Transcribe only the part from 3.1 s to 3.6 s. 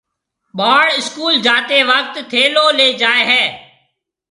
هيَ۔